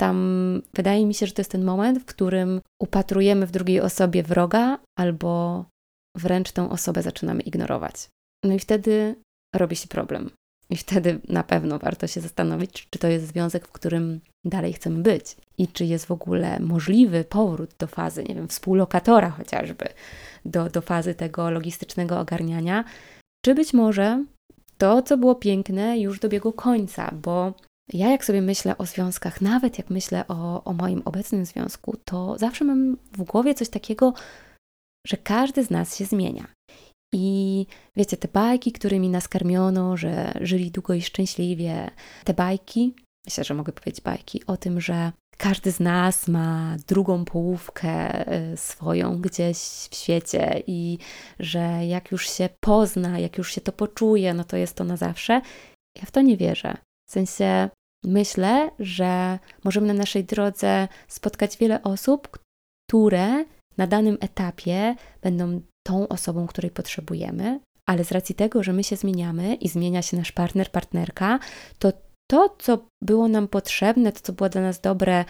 Tam 0.00 0.62
wydaje 0.74 1.06
mi 1.06 1.14
się, 1.14 1.26
że 1.26 1.32
to 1.32 1.40
jest 1.40 1.50
ten 1.50 1.64
moment, 1.64 1.98
w 1.98 2.04
którym 2.04 2.60
upatrujemy 2.82 3.46
w 3.46 3.50
drugiej 3.50 3.80
osobie 3.80 4.22
wroga 4.22 4.78
albo 4.98 5.64
wręcz 6.16 6.52
tą 6.52 6.70
osobę 6.70 7.02
zaczynamy 7.02 7.42
ignorować. 7.42 8.08
No 8.44 8.54
i 8.54 8.58
wtedy 8.58 9.14
robi 9.54 9.76
się 9.76 9.88
problem. 9.88 10.30
I 10.70 10.76
wtedy 10.76 11.20
na 11.28 11.42
pewno 11.42 11.78
warto 11.78 12.06
się 12.06 12.20
zastanowić, 12.20 12.88
czy 12.90 12.98
to 12.98 13.08
jest 13.08 13.26
związek, 13.26 13.68
w 13.68 13.72
którym 13.72 14.20
dalej 14.44 14.72
chcemy 14.72 15.02
być? 15.02 15.36
I 15.58 15.68
czy 15.68 15.84
jest 15.84 16.06
w 16.06 16.10
ogóle 16.10 16.60
możliwy 16.60 17.24
powrót 17.24 17.70
do 17.78 17.86
fazy, 17.86 18.24
nie 18.24 18.34
wiem, 18.34 18.48
współlokatora 18.48 19.30
chociażby, 19.30 19.88
do, 20.44 20.70
do 20.70 20.80
fazy 20.80 21.14
tego 21.14 21.50
logistycznego 21.50 22.20
ogarniania, 22.20 22.84
czy 23.44 23.54
być 23.54 23.72
może 23.72 24.24
to, 24.78 25.02
co 25.02 25.16
było 25.16 25.34
piękne, 25.34 25.98
już 25.98 26.20
dobiegło 26.20 26.52
końca, 26.52 27.14
bo 27.22 27.54
ja 27.92 28.10
jak 28.10 28.24
sobie 28.24 28.42
myślę 28.42 28.78
o 28.78 28.86
związkach, 28.86 29.40
nawet 29.40 29.78
jak 29.78 29.90
myślę 29.90 30.24
o, 30.28 30.64
o 30.64 30.72
moim 30.72 31.02
obecnym 31.04 31.44
związku, 31.44 31.96
to 32.04 32.38
zawsze 32.38 32.64
mam 32.64 32.96
w 33.12 33.22
głowie 33.22 33.54
coś 33.54 33.68
takiego, 33.68 34.14
że 35.06 35.16
każdy 35.16 35.64
z 35.64 35.70
nas 35.70 35.96
się 35.96 36.04
zmienia. 36.04 36.46
I 37.14 37.66
wiecie, 37.96 38.16
te 38.16 38.28
bajki, 38.28 38.72
którymi 38.72 39.08
nas 39.08 39.28
karmiono, 39.28 39.96
że 39.96 40.32
żyli 40.40 40.70
długo 40.70 40.94
i 40.94 41.02
szczęśliwie, 41.02 41.90
te 42.24 42.34
bajki, 42.34 42.94
myślę, 43.26 43.44
że 43.44 43.54
mogę 43.54 43.72
powiedzieć 43.72 44.00
bajki 44.00 44.46
o 44.46 44.56
tym, 44.56 44.80
że 44.80 45.12
każdy 45.38 45.72
z 45.72 45.80
nas 45.80 46.28
ma 46.28 46.76
drugą 46.86 47.24
połówkę 47.24 48.24
y, 48.52 48.56
swoją 48.56 49.20
gdzieś 49.20 49.58
w 49.90 49.94
świecie 49.94 50.62
i 50.66 50.98
że 51.38 51.86
jak 51.86 52.10
już 52.10 52.30
się 52.30 52.48
pozna, 52.60 53.18
jak 53.18 53.38
już 53.38 53.52
się 53.52 53.60
to 53.60 53.72
poczuje, 53.72 54.34
no 54.34 54.44
to 54.44 54.56
jest 54.56 54.74
to 54.74 54.84
na 54.84 54.96
zawsze. 54.96 55.40
Ja 55.96 56.02
w 56.06 56.10
to 56.10 56.20
nie 56.20 56.36
wierzę. 56.36 56.76
W 57.08 57.12
sensie 57.12 57.68
myślę, 58.04 58.70
że 58.78 59.38
możemy 59.64 59.86
na 59.86 59.94
naszej 59.94 60.24
drodze 60.24 60.88
spotkać 61.08 61.56
wiele 61.56 61.82
osób, 61.82 62.38
które 62.88 63.44
na 63.76 63.86
danym 63.86 64.18
etapie 64.20 64.94
będą 65.22 65.60
tą 65.86 66.08
osobą, 66.08 66.46
której 66.46 66.70
potrzebujemy, 66.70 67.60
ale 67.86 68.04
z 68.04 68.12
racji 68.12 68.34
tego, 68.34 68.62
że 68.62 68.72
my 68.72 68.84
się 68.84 68.96
zmieniamy 68.96 69.54
i 69.54 69.68
zmienia 69.68 70.02
się 70.02 70.16
nasz 70.16 70.32
partner, 70.32 70.70
partnerka, 70.70 71.38
to 71.78 71.92
to, 72.30 72.56
co 72.58 72.86
było 73.02 73.28
nam 73.28 73.48
potrzebne, 73.48 74.12
to, 74.12 74.20
co 74.20 74.32
było 74.32 74.48
dla 74.48 74.60
nas 74.60 74.80
dobre 74.80 75.24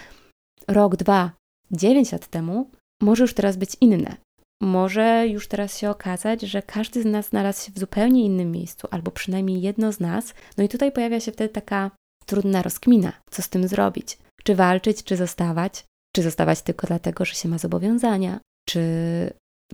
rok, 0.69 0.97
dwa, 0.97 1.33
dziewięć 1.71 2.12
lat 2.12 2.26
temu, 2.26 2.71
może 3.02 3.25
już 3.25 3.35
teraz 3.35 3.57
być 3.57 3.76
inne. 3.81 4.17
Może 4.62 5.26
już 5.28 5.49
teraz 5.49 5.78
się 5.78 5.90
okazać, 5.90 6.43
że 6.43 6.62
każdy 6.62 7.02
z 7.02 7.05
nas 7.05 7.28
znalazł 7.28 7.67
się 7.67 7.73
w 7.73 7.78
zupełnie 7.78 8.25
innym 8.25 8.52
miejscu, 8.52 8.88
albo 8.90 9.11
przynajmniej 9.11 9.61
jedno 9.61 9.93
z 9.93 10.00
nas. 10.00 10.35
No 10.57 10.64
i 10.64 10.69
tutaj 10.69 10.93
pojawia 10.93 11.21
się 11.21 11.33
wtedy 11.33 11.55
taka 11.55 11.90
trudna 12.26 12.62
rozkmina, 12.62 13.12
co 13.31 13.43
z 13.43 13.49
tym 13.49 13.69
zrobić. 13.69 14.19
Czy 14.45 14.55
walczyć, 14.55 15.05
czy 15.05 15.17
zostawać? 15.17 15.85
Czy 16.17 16.23
zostawać 16.23 16.62
tylko 16.62 16.87
dlatego, 16.87 17.25
że 17.25 17.35
się 17.35 17.49
ma 17.49 17.59
zobowiązania? 17.59 18.40
Czy 18.69 18.83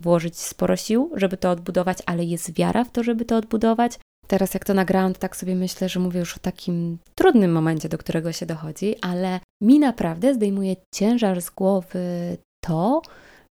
włożyć 0.01 0.39
sporo 0.39 0.75
sił, 0.75 1.11
żeby 1.15 1.37
to 1.37 1.51
odbudować, 1.51 1.97
ale 2.05 2.23
jest 2.23 2.53
wiara 2.53 2.83
w 2.83 2.91
to, 2.91 3.03
żeby 3.03 3.25
to 3.25 3.37
odbudować? 3.37 3.99
Teraz, 4.27 4.53
jak 4.53 4.65
to 4.65 4.73
nagrałam, 4.73 5.13
to 5.13 5.19
tak 5.19 5.35
sobie 5.35 5.55
myślę, 5.55 5.89
że 5.89 5.99
mówię 5.99 6.19
już 6.19 6.37
o 6.37 6.39
takim 6.39 6.97
trudnym 7.15 7.51
momencie, 7.51 7.89
do 7.89 7.97
którego 7.97 8.31
się 8.31 8.45
dochodzi, 8.45 8.95
ale 9.01 9.39
mi 9.61 9.79
naprawdę 9.79 10.33
zdejmuje 10.33 10.75
ciężar 10.93 11.41
z 11.41 11.49
głowy 11.49 12.37
to, 12.63 13.01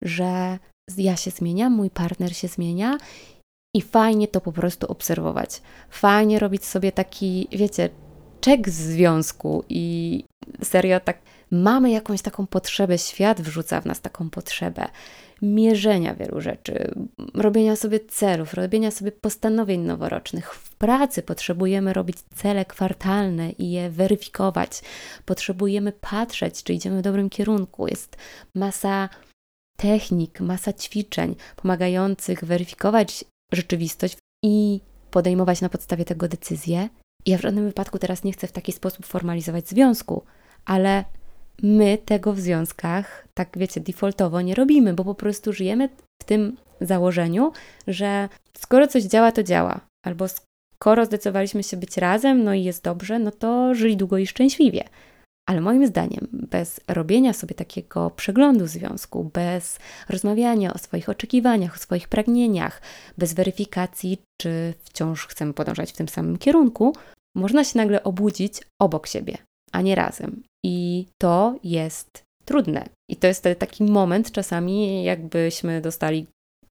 że 0.01 0.59
ja 0.97 1.15
się 1.15 1.31
zmieniam, 1.31 1.73
mój 1.73 1.89
partner 1.89 2.35
się 2.35 2.47
zmienia 2.47 2.97
i 3.75 3.81
fajnie 3.81 4.27
to 4.27 4.41
po 4.41 4.51
prostu 4.51 4.87
obserwować. 4.87 5.61
Fajnie 5.89 6.39
robić 6.39 6.65
sobie 6.65 6.91
taki, 6.91 7.47
wiecie, 7.51 7.89
czek 8.41 8.69
związku 8.69 9.63
i 9.69 10.23
serio 10.63 10.99
tak 10.99 11.17
mamy 11.51 11.91
jakąś 11.91 12.21
taką 12.21 12.47
potrzebę, 12.47 12.97
świat 12.97 13.41
wrzuca 13.41 13.81
w 13.81 13.85
nas 13.85 14.01
taką 14.01 14.29
potrzebę 14.29 14.87
mierzenia 15.43 16.15
wielu 16.15 16.41
rzeczy, 16.41 16.93
robienia 17.33 17.75
sobie 17.75 17.99
celów, 17.99 18.53
robienia 18.53 18.91
sobie 18.91 19.11
postanowień 19.11 19.81
noworocznych. 19.81 20.53
W 20.53 20.75
pracy 20.75 21.21
potrzebujemy 21.21 21.93
robić 21.93 22.17
cele 22.35 22.65
kwartalne 22.65 23.51
i 23.51 23.71
je 23.71 23.89
weryfikować. 23.89 24.81
Potrzebujemy 25.25 25.91
patrzeć, 25.91 26.63
czy 26.63 26.73
idziemy 26.73 26.99
w 26.99 27.01
dobrym 27.01 27.29
kierunku. 27.29 27.87
Jest 27.87 28.17
masa 28.55 29.09
technik, 29.77 30.39
masa 30.39 30.73
ćwiczeń 30.73 31.35
pomagających 31.55 32.45
weryfikować 32.45 33.25
rzeczywistość 33.53 34.17
i 34.43 34.81
podejmować 35.11 35.61
na 35.61 35.69
podstawie 35.69 36.05
tego 36.05 36.27
decyzje. 36.27 36.89
Ja 37.25 37.37
w 37.37 37.41
żadnym 37.41 37.65
wypadku 37.65 37.99
teraz 37.99 38.23
nie 38.23 38.33
chcę 38.33 38.47
w 38.47 38.51
taki 38.51 38.71
sposób 38.71 39.05
formalizować 39.05 39.67
związku, 39.67 40.23
ale 40.65 41.03
my 41.61 41.97
tego 42.05 42.33
w 42.33 42.39
związkach, 42.39 43.27
tak 43.33 43.57
wiecie, 43.57 43.81
defaultowo 43.81 44.41
nie 44.41 44.55
robimy, 44.55 44.93
bo 44.93 45.03
po 45.03 45.15
prostu 45.15 45.53
żyjemy 45.53 45.89
w 46.21 46.23
tym 46.25 46.57
założeniu, 46.81 47.51
że 47.87 48.29
skoro 48.57 48.87
coś 48.87 49.03
działa, 49.03 49.31
to 49.31 49.43
działa. 49.43 49.79
Albo 50.05 50.25
skoro 50.75 51.05
zdecydowaliśmy 51.05 51.63
się 51.63 51.77
być 51.77 51.97
razem, 51.97 52.43
no 52.43 52.53
i 52.53 52.63
jest 52.63 52.83
dobrze, 52.83 53.19
no 53.19 53.31
to 53.31 53.75
żyli 53.75 53.97
długo 53.97 54.17
i 54.17 54.27
szczęśliwie. 54.27 54.83
Ale 55.49 55.61
moim 55.61 55.87
zdaniem, 55.87 56.27
bez 56.31 56.79
robienia 56.87 57.33
sobie 57.33 57.55
takiego 57.55 58.09
przeglądu 58.09 58.67
związku, 58.67 59.23
bez 59.23 59.79
rozmawiania 60.09 60.73
o 60.73 60.77
swoich 60.77 61.09
oczekiwaniach, 61.09 61.75
o 61.75 61.79
swoich 61.79 62.07
pragnieniach, 62.07 62.81
bez 63.17 63.33
weryfikacji, 63.33 64.17
czy 64.41 64.73
wciąż 64.83 65.27
chcemy 65.27 65.53
podążać 65.53 65.91
w 65.91 65.97
tym 65.97 66.07
samym 66.07 66.37
kierunku, 66.37 66.95
można 67.35 67.63
się 67.63 67.77
nagle 67.77 68.03
obudzić 68.03 68.61
obok 68.81 69.07
siebie, 69.07 69.37
a 69.71 69.81
nie 69.81 69.95
razem. 69.95 70.43
I 70.65 71.07
to 71.21 71.55
jest 71.63 72.23
trudne. 72.45 72.89
I 73.11 73.15
to 73.15 73.27
jest 73.27 73.47
taki 73.59 73.83
moment 73.83 74.31
czasami, 74.31 75.03
jakbyśmy 75.03 75.81
dostali 75.81 76.27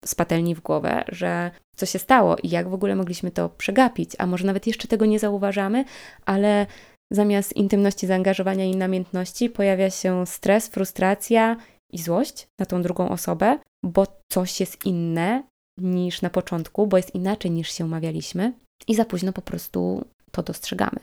z 0.05 0.15
patelni 0.15 0.55
w 0.55 0.61
głowę, 0.61 1.03
że 1.07 1.51
co 1.75 1.85
się 1.85 1.99
stało 1.99 2.35
i 2.43 2.49
jak 2.49 2.69
w 2.69 2.73
ogóle 2.73 2.95
mogliśmy 2.95 3.31
to 3.31 3.49
przegapić, 3.49 4.11
a 4.17 4.25
może 4.25 4.45
nawet 4.45 4.67
jeszcze 4.67 4.87
tego 4.87 5.05
nie 5.05 5.19
zauważamy, 5.19 5.85
ale 6.25 6.65
zamiast 7.11 7.53
intymności, 7.53 8.07
zaangażowania 8.07 8.65
i 8.65 8.75
namiętności 8.75 9.49
pojawia 9.49 9.89
się 9.89 10.25
stres, 10.27 10.67
frustracja 10.67 11.57
i 11.91 11.97
złość 11.97 12.47
na 12.59 12.65
tą 12.65 12.81
drugą 12.81 13.09
osobę, 13.09 13.59
bo 13.83 14.07
coś 14.31 14.59
jest 14.59 14.85
inne 14.85 15.43
niż 15.77 16.21
na 16.21 16.29
początku, 16.29 16.87
bo 16.87 16.97
jest 16.97 17.15
inaczej 17.15 17.51
niż 17.51 17.71
się 17.71 17.85
umawialiśmy 17.85 18.53
i 18.87 18.95
za 18.95 19.05
późno 19.05 19.33
po 19.33 19.41
prostu 19.41 20.05
to 20.31 20.43
dostrzegamy. 20.43 20.99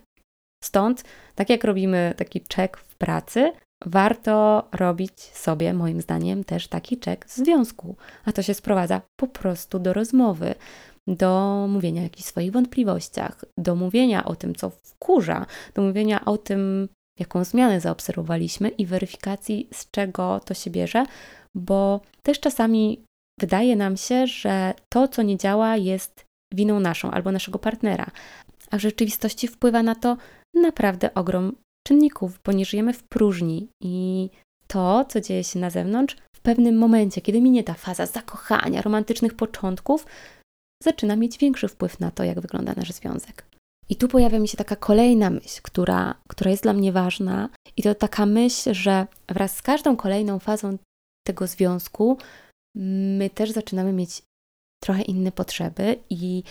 Stąd, 0.65 1.05
tak 1.35 1.51
jak 1.51 1.65
robimy 1.65 2.15
taki 2.17 2.41
czek 2.41 2.77
w 2.77 2.95
pracy, 2.95 3.53
warto 3.85 4.69
robić 4.73 5.21
sobie, 5.21 5.75
moim 5.75 6.01
zdaniem, 6.01 6.45
też 6.45 6.69
taki 6.69 6.99
czek 6.99 7.27
w 7.27 7.35
związku. 7.35 7.97
A 8.25 8.33
to 8.33 8.43
się 8.43 8.55
sprowadza 8.55 9.01
po 9.17 9.27
prostu 9.27 9.79
do 9.79 9.93
rozmowy, 9.93 10.55
do 11.09 11.67
mówienia 11.69 12.01
o 12.01 12.05
jakichś 12.05 12.29
swoich 12.29 12.53
wątpliwościach, 12.53 13.45
do 13.59 13.75
mówienia 13.75 14.25
o 14.25 14.37
tym, 14.37 14.55
co 14.55 14.71
wkurza, 14.71 15.47
do 15.75 15.83
mówienia 15.83 16.25
o 16.25 16.39
tym, 16.39 16.89
jaką 17.19 17.45
zmianę 17.45 17.81
zaobserwowaliśmy 17.81 18.69
i 18.69 18.87
weryfikacji, 18.87 19.69
z 19.73 19.91
czego 19.91 20.41
to 20.41 20.55
się 20.55 20.71
bierze, 20.71 21.07
bo 21.55 22.01
też 22.23 22.41
czasami 22.41 23.03
wydaje 23.41 23.77
nam 23.77 23.97
się, 23.97 24.27
że 24.27 24.75
to, 24.93 25.09
co 25.09 25.23
nie 25.23 25.37
działa, 25.37 25.77
jest 25.77 26.25
winą 26.55 26.81
naszą 26.81 27.11
albo 27.11 27.33
naszego 27.33 27.59
partnera, 27.59 28.11
a 28.71 28.79
w 28.79 28.81
rzeczywistości 28.81 29.49
wpływa 29.49 29.83
na 29.83 29.95
to 29.95 30.17
naprawdę 30.55 31.15
ogrom 31.15 31.57
czynników, 31.87 32.41
bo 32.45 32.53
nie 32.53 32.65
żyjemy 32.65 32.93
w 32.93 33.03
próżni 33.03 33.69
i 33.83 34.29
to, 34.67 35.05
co 35.05 35.21
dzieje 35.21 35.45
się 35.45 35.59
na 35.59 35.71
zewnątrz, 35.71 36.17
w 36.37 36.41
pewnym 36.41 36.79
momencie, 36.79 37.21
kiedy 37.21 37.41
minie 37.41 37.65
ta 37.65 37.75
faza 37.75 38.07
zakochania, 38.07 38.83
romantycznych 38.83 39.35
początków, 39.35 40.07
zaczyna 40.87 41.17
mieć 41.17 41.39
większy 41.39 41.69
wpływ 41.69 42.01
na 42.01 42.11
to, 42.11 42.25
jak 42.25 42.41
wygląda 42.41 42.73
nasz 42.77 42.93
związek. 42.93 43.45
I 43.89 43.97
tu 43.97 44.09
pojawia 44.09 44.39
mi 44.39 44.49
się 44.49 44.57
taka 44.57 44.77
kolejna 44.77 45.31
myśl, 45.31 45.61
która, 45.63 46.15
która 46.29 46.51
jest 46.51 46.63
dla 46.63 46.73
mnie 46.73 46.93
ważna, 46.93 47.49
i 47.77 47.83
to 47.83 47.95
taka 47.95 48.27
myśl, 48.27 48.75
że 48.75 49.07
wraz 49.29 49.57
z 49.57 49.63
każdą 49.63 49.97
kolejną 49.97 50.39
fazą 50.39 50.79
tego 51.27 51.47
związku 51.47 52.19
my 53.19 53.31
też 53.31 53.51
zaczynamy 53.51 53.93
mieć 53.93 54.23
trochę 54.85 55.03
inne 55.03 55.33
potrzeby, 55.33 55.99
i 56.11 56.43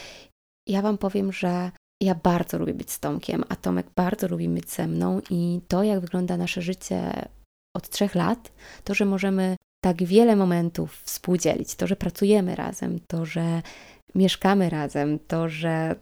ja 0.70 0.82
Wam 0.82 0.98
powiem, 0.98 1.32
że 1.32 1.72
ja 2.04 2.16
bardzo 2.16 2.58
lubię 2.58 2.74
być 2.74 2.92
z 2.92 3.00
Tomkiem, 3.00 3.44
a 3.50 3.56
Tomek 3.56 3.88
bardzo 3.96 4.28
lubi 4.28 4.50
być 4.50 4.70
ze 4.70 4.88
mną. 4.88 5.22
I 5.30 5.62
to, 5.68 5.84
jak 5.84 6.00
wygląda 6.00 6.38
nasze 6.38 6.62
życie 6.62 7.28
od 7.76 7.90
trzech 7.90 8.16
lat, 8.16 8.52
to, 8.84 8.94
że 8.94 9.06
możemy 9.06 9.56
tak 9.84 10.04
wiele 10.04 10.36
momentów 10.36 11.02
współdzielić, 11.04 11.76
to, 11.76 11.88
że 11.88 11.96
pracujemy 11.96 12.56
razem, 12.56 13.00
to, 13.08 13.26
że 13.26 13.62
mieszkamy 14.16 14.70
razem, 14.70 15.20
to, 15.28 15.50
że 15.50 15.96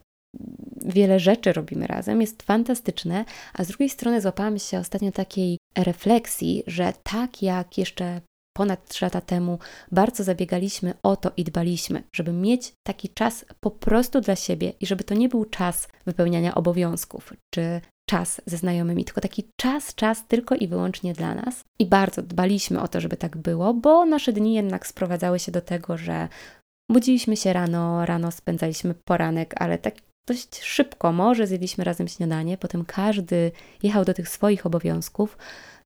wiele 0.85 1.19
rzeczy 1.19 1.53
robimy 1.53 1.87
razem, 1.87 2.21
jest 2.21 2.43
fantastyczne, 2.43 3.25
a 3.53 3.63
z 3.63 3.67
drugiej 3.67 3.89
strony 3.89 4.21
złapałam 4.21 4.59
się 4.59 4.79
ostatnio 4.79 5.11
takiej 5.11 5.57
refleksji, 5.77 6.63
że 6.67 6.93
tak 7.03 7.41
jak 7.41 7.77
jeszcze 7.77 8.21
ponad 8.57 8.87
3 8.87 9.05
lata 9.05 9.21
temu 9.21 9.59
bardzo 9.91 10.23
zabiegaliśmy 10.23 10.93
o 11.03 11.15
to 11.15 11.31
i 11.37 11.43
dbaliśmy, 11.43 12.03
żeby 12.15 12.33
mieć 12.33 12.73
taki 12.87 13.09
czas 13.09 13.45
po 13.59 13.71
prostu 13.71 14.21
dla 14.21 14.35
siebie 14.35 14.73
i 14.79 14.85
żeby 14.85 15.03
to 15.03 15.13
nie 15.13 15.29
był 15.29 15.45
czas 15.45 15.87
wypełniania 16.05 16.55
obowiązków 16.55 17.33
czy 17.53 17.81
czas 18.09 18.41
ze 18.45 18.57
znajomymi, 18.57 19.05
tylko 19.05 19.21
taki 19.21 19.43
czas, 19.61 19.95
czas 19.95 20.27
tylko 20.27 20.55
i 20.55 20.67
wyłącznie 20.67 21.13
dla 21.13 21.35
nas. 21.35 21.63
I 21.79 21.85
bardzo 21.85 22.21
dbaliśmy 22.21 22.81
o 22.81 22.87
to, 22.87 23.01
żeby 23.01 23.17
tak 23.17 23.37
było, 23.37 23.73
bo 23.73 24.05
nasze 24.05 24.33
dni 24.33 24.53
jednak 24.53 24.87
sprowadzały 24.87 25.39
się 25.39 25.51
do 25.51 25.61
tego, 25.61 25.97
że 25.97 26.27
budziliśmy 26.91 27.37
się 27.37 27.53
rano, 27.53 28.05
rano 28.05 28.31
spędzaliśmy 28.31 28.93
poranek, 28.93 29.53
ale 29.57 29.77
tak 29.77 29.95
dość 30.27 30.61
szybko, 30.61 31.11
może 31.11 31.47
zjedliśmy 31.47 31.83
razem 31.83 32.07
śniadanie, 32.07 32.57
potem 32.57 32.85
każdy 32.85 33.51
jechał 33.83 34.05
do 34.05 34.13
tych 34.13 34.29
swoich 34.29 34.65
obowiązków 34.65 35.37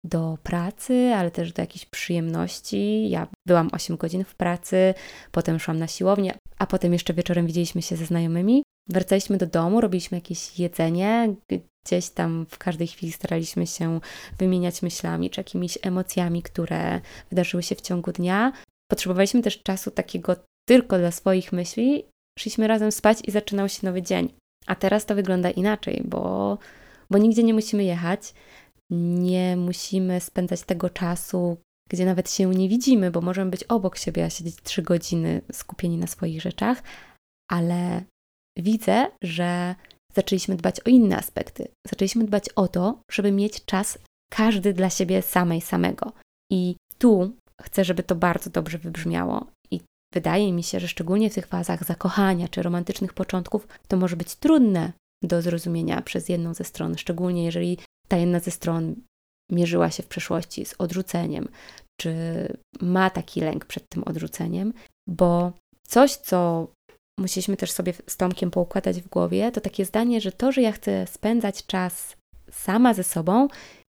do 0.04 0.38
pracy, 0.44 1.14
ale 1.16 1.32
też 1.32 1.54
do 1.54 1.62
jakichś 1.62 1.86
przyjemności. 1.86 3.10
Ja 3.10 3.28
byłam 3.48 3.70
8 3.72 3.98
godzin 3.98 4.24
w 4.24 4.36
pracy, 4.36 4.94
potem 5.32 5.60
szłam 5.60 5.80
na 5.80 5.88
siłownię, 5.88 6.34
a 6.58 6.68
potem 6.68 6.94
jeszcze 6.94 7.14
wieczorem 7.14 7.48
widzieliśmy 7.48 7.82
się 7.82 7.96
ze 7.96 8.06
znajomymi. 8.06 8.64
Wracaliśmy 8.90 9.38
do 9.38 9.48
domu, 9.48 9.82
robiliśmy 9.82 10.18
jakieś 10.18 10.60
jedzenie, 10.60 11.36
gdzieś 11.86 12.10
tam 12.10 12.46
w 12.50 12.58
każdej 12.58 12.88
chwili 12.88 13.12
staraliśmy 13.12 13.68
się 13.68 14.00
wymieniać 14.40 14.82
myślami 14.82 15.30
czy 15.30 15.40
jakimiś 15.40 15.78
emocjami, 15.82 16.44
które 16.44 17.02
wydarzyły 17.30 17.64
się 17.64 17.76
w 17.76 17.82
ciągu 17.82 18.12
dnia. 18.12 18.52
Potrzebowaliśmy 18.92 19.42
też 19.42 19.64
czasu 19.64 19.92
takiego 19.92 20.36
tylko 20.68 20.98
dla 20.98 21.12
swoich 21.12 21.52
myśli. 21.52 22.04
Szliśmy 22.40 22.68
razem 22.68 22.92
spać 22.92 23.18
i 23.28 23.32
zaczynał 23.32 23.70
się 23.70 23.88
nowy 23.88 24.02
dzień. 24.02 24.34
A 24.66 24.76
teraz 24.76 25.06
to 25.06 25.16
wygląda 25.16 25.50
inaczej, 25.50 26.02
bo, 26.06 26.58
bo 27.10 27.18
nigdzie 27.18 27.44
nie 27.44 27.54
musimy 27.54 27.84
jechać 27.84 28.34
nie 28.90 29.58
musimy 29.58 30.20
spędzać 30.20 30.62
tego 30.62 30.90
czasu, 30.90 31.58
gdzie 31.90 32.06
nawet 32.06 32.32
się 32.32 32.50
nie 32.50 32.70
widzimy, 32.70 33.12
bo 33.12 33.22
możemy 33.22 33.52
być 33.52 33.64
obok 33.64 33.98
siebie, 33.98 34.26
a 34.26 34.30
siedzieć 34.30 34.56
trzy 34.64 34.82
godziny 34.82 35.42
skupieni 35.52 35.98
na 35.98 36.08
swoich 36.08 36.42
rzeczach, 36.42 36.84
ale 37.52 38.04
widzę, 38.58 39.08
że 39.24 39.76
zaczęliśmy 40.14 40.56
dbać 40.56 40.80
o 40.80 40.90
inne 40.90 41.18
aspekty. 41.18 41.68
Zaczęliśmy 41.88 42.24
dbać 42.24 42.50
o 42.56 42.68
to, 42.68 43.02
żeby 43.12 43.32
mieć 43.32 43.66
czas 43.66 44.00
każdy 44.32 44.74
dla 44.74 44.90
siebie 44.90 45.22
samej, 45.22 45.62
samego. 45.62 46.12
I 46.52 46.76
tu 46.98 47.36
chcę, 47.62 47.86
żeby 47.86 48.04
to 48.04 48.16
bardzo 48.16 48.50
dobrze 48.50 48.78
wybrzmiało. 48.78 49.48
Wydaje 50.14 50.54
mi 50.54 50.64
się, 50.64 50.80
że 50.80 50.88
szczególnie 50.88 51.30
w 51.30 51.34
tych 51.34 51.48
fazach 51.48 51.84
zakochania 51.84 52.48
czy 52.48 52.64
romantycznych 52.64 53.14
początków, 53.14 53.68
to 53.88 53.98
może 53.98 54.16
być 54.16 54.36
trudne 54.36 54.94
do 55.24 55.42
zrozumienia 55.42 56.02
przez 56.02 56.30
jedną 56.30 56.54
ze 56.54 56.64
stron, 56.64 56.98
szczególnie 56.98 57.46
jeżeli 57.46 57.78
ta 58.08 58.18
jedna 58.18 58.40
ze 58.40 58.52
stron 58.52 58.96
mierzyła 59.52 59.92
się 59.92 60.04
w 60.04 60.08
przeszłości 60.08 60.66
z 60.66 60.76
odrzuceniem, 60.78 61.48
czy 62.00 62.14
ma 62.82 63.10
taki 63.10 63.42
lęk 63.42 63.66
przed 63.66 63.90
tym 63.90 64.04
odrzuceniem, 64.04 64.74
bo 65.08 65.52
coś, 65.88 66.16
co 66.16 66.68
musieliśmy 67.20 67.58
też 67.58 67.72
sobie 67.72 67.94
z 68.08 68.18
Tomkiem 68.18 68.52
poukładać 68.52 69.02
w 69.02 69.10
głowie, 69.10 69.52
to 69.52 69.62
takie 69.62 69.86
zdanie, 69.86 70.22
że 70.22 70.32
to, 70.32 70.52
że 70.52 70.62
ja 70.62 70.72
chcę 70.72 71.08
spędzać 71.08 71.66
czas 71.66 72.18
sama 72.52 72.94
ze 72.94 73.04
sobą, 73.04 73.48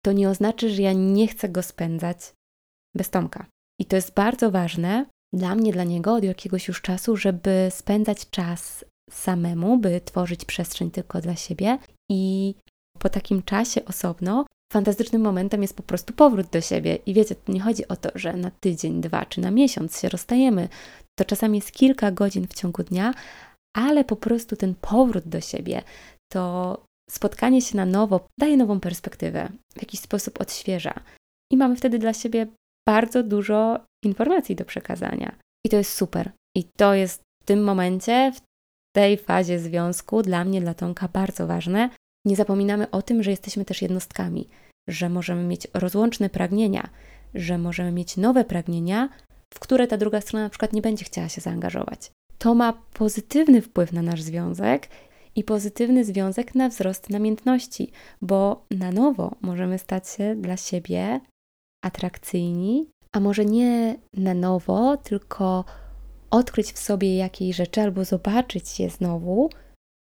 to 0.04 0.12
nie 0.12 0.28
oznacza, 0.28 0.68
że 0.68 0.82
ja 0.82 0.92
nie 0.92 1.28
chcę 1.28 1.48
go 1.48 1.62
spędzać 1.62 2.32
bez 2.96 3.10
Tomka. 3.10 3.46
I 3.80 3.84
to 3.84 3.96
jest 3.96 4.14
bardzo 4.14 4.50
ważne 4.50 5.06
dla 5.34 5.54
mnie, 5.54 5.72
dla 5.72 5.84
niego 5.84 6.14
od 6.14 6.24
jakiegoś 6.24 6.68
już 6.68 6.82
czasu, 6.82 7.16
żeby 7.16 7.68
spędzać 7.70 8.30
czas 8.30 8.84
samemu, 9.10 9.78
by 9.78 10.00
tworzyć 10.00 10.44
przestrzeń 10.44 10.90
tylko 10.90 11.20
dla 11.20 11.36
siebie 11.36 11.78
i 12.10 12.54
po 12.98 13.08
takim 13.08 13.42
czasie 13.42 13.84
osobno 13.84 14.46
fantastycznym 14.72 15.22
momentem 15.22 15.62
jest 15.62 15.76
po 15.76 15.82
prostu 15.82 16.12
powrót 16.12 16.46
do 16.46 16.60
siebie. 16.60 16.98
I 17.06 17.14
wiecie, 17.14 17.34
to 17.34 17.52
nie 17.52 17.60
chodzi 17.60 17.88
o 17.88 17.96
to, 17.96 18.10
że 18.14 18.32
na 18.32 18.50
tydzień, 18.50 19.00
dwa 19.00 19.26
czy 19.26 19.40
na 19.40 19.50
miesiąc 19.50 20.00
się 20.00 20.08
rozstajemy. 20.08 20.68
To 21.18 21.24
czasami 21.24 21.58
jest 21.58 21.72
kilka 21.72 22.10
godzin 22.10 22.46
w 22.46 22.54
ciągu 22.54 22.82
dnia, 22.82 23.14
ale 23.76 24.04
po 24.04 24.16
prostu 24.16 24.56
ten 24.56 24.74
powrót 24.74 25.28
do 25.28 25.40
siebie, 25.40 25.82
to 26.32 26.76
spotkanie 27.10 27.62
się 27.62 27.76
na 27.76 27.86
nowo 27.86 28.26
daje 28.40 28.56
nową 28.56 28.80
perspektywę, 28.80 29.48
w 29.72 29.82
jakiś 29.82 30.00
sposób 30.00 30.40
odświeża. 30.40 31.00
I 31.52 31.56
mamy 31.56 31.76
wtedy 31.76 31.98
dla 31.98 32.12
siebie 32.12 32.46
bardzo 32.88 33.22
dużo 33.22 33.80
informacji 34.04 34.56
do 34.56 34.64
przekazania. 34.64 35.36
I 35.64 35.68
to 35.68 35.76
jest 35.76 35.92
super. 35.92 36.30
I 36.56 36.64
to 36.64 36.94
jest 36.94 37.22
w 37.42 37.44
tym 37.44 37.64
momencie, 37.64 38.32
w 38.34 38.40
tej 38.94 39.16
fazie 39.16 39.58
związku 39.58 40.22
dla 40.22 40.44
mnie, 40.44 40.60
dla 40.60 40.74
Tomka 40.74 41.08
bardzo 41.08 41.46
ważne. 41.46 41.90
Nie 42.24 42.36
zapominamy 42.36 42.90
o 42.90 43.02
tym, 43.02 43.22
że 43.22 43.30
jesteśmy 43.30 43.64
też 43.64 43.82
jednostkami, 43.82 44.48
że 44.88 45.08
możemy 45.08 45.44
mieć 45.44 45.66
rozłączne 45.74 46.30
pragnienia, 46.30 46.88
że 47.34 47.58
możemy 47.58 47.92
mieć 47.92 48.16
nowe 48.16 48.44
pragnienia, 48.44 49.08
w 49.54 49.60
które 49.60 49.86
ta 49.86 49.96
druga 49.96 50.20
strona 50.20 50.44
na 50.44 50.50
przykład 50.50 50.72
nie 50.72 50.82
będzie 50.82 51.04
chciała 51.04 51.28
się 51.28 51.40
zaangażować. 51.40 52.10
To 52.38 52.54
ma 52.54 52.72
pozytywny 52.72 53.62
wpływ 53.62 53.92
na 53.92 54.02
nasz 54.02 54.22
związek 54.22 54.88
i 55.36 55.44
pozytywny 55.44 56.04
związek 56.04 56.54
na 56.54 56.68
wzrost 56.68 57.10
namiętności, 57.10 57.90
bo 58.22 58.64
na 58.70 58.92
nowo 58.92 59.34
możemy 59.40 59.78
stać 59.78 60.08
się 60.08 60.36
dla 60.36 60.56
siebie 60.56 61.20
atrakcyjni, 61.84 62.86
a 63.18 63.20
może 63.20 63.44
nie 63.44 63.96
na 64.14 64.34
nowo, 64.34 64.96
tylko 64.96 65.64
odkryć 66.30 66.72
w 66.72 66.78
sobie 66.78 67.16
jakieś 67.16 67.56
rzeczy 67.56 67.80
albo 67.80 68.04
zobaczyć 68.04 68.80
je 68.80 68.90
znowu. 68.90 69.50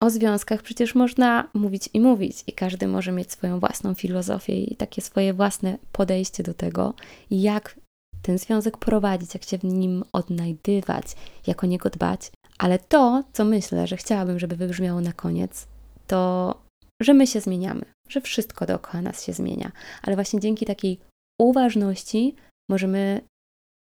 O 0.04 0.10
związkach 0.10 0.62
przecież 0.62 0.96
można 0.96 1.50
mówić 1.54 1.90
i 1.94 2.00
mówić, 2.02 2.44
i 2.48 2.54
każdy 2.54 2.88
może 2.88 3.12
mieć 3.12 3.32
swoją 3.32 3.60
własną 3.60 3.94
filozofię 3.94 4.64
i 4.64 4.76
takie 4.76 5.02
swoje 5.02 5.34
własne 5.34 5.78
podejście 5.92 6.44
do 6.44 6.54
tego, 6.54 6.94
jak 7.32 7.80
ten 8.22 8.38
związek 8.38 8.78
prowadzić, 8.78 9.34
jak 9.34 9.44
się 9.44 9.58
w 9.58 9.64
nim 9.64 10.04
odnajdywać, 10.14 11.06
jak 11.48 11.64
o 11.64 11.68
niego 11.68 11.90
dbać. 11.90 12.32
Ale 12.58 12.80
to, 12.80 13.24
co 13.34 13.46
myślę, 13.46 13.88
że 13.88 13.98
chciałabym, 13.98 14.40
żeby 14.40 14.56
wybrzmiało 14.56 15.02
na 15.02 15.14
koniec, 15.14 15.68
to, 16.08 16.54
że 17.02 17.14
my 17.14 17.28
się 17.28 17.42
zmieniamy, 17.42 17.86
że 18.10 18.22
wszystko 18.22 18.66
dookoła 18.66 19.02
nas 19.02 19.26
się 19.26 19.34
zmienia, 19.34 19.72
ale 20.04 20.16
właśnie 20.16 20.40
dzięki 20.40 20.66
takiej 20.66 21.00
uważności 21.42 22.36
możemy 22.70 23.22